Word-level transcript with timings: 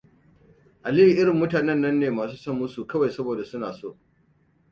Aliyu 0.83 1.09
irin 1.23 1.35
mutanen 1.41 1.81
nan 1.85 1.99
ne 2.03 2.09
masu 2.17 2.37
son 2.43 2.55
musu 2.59 2.87
kawai 2.89 3.09
saboda 3.15 3.45
suna 3.51 3.69
so. 3.79 3.95